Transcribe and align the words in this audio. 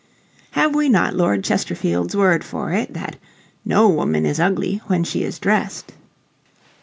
Have 0.53 0.73
we 0.73 0.89
not 0.89 1.13
Lord 1.15 1.43
Chesterfield's 1.43 2.15
word 2.17 2.43
for 2.43 2.71
it, 2.73 2.91
that 2.95 3.17
"No 3.63 3.87
woman 3.87 4.25
is 4.25 4.39
ugly 4.39 4.81
when 4.87 5.03
she 5.03 5.21
is 5.23 5.37
dressed"? 5.37 5.93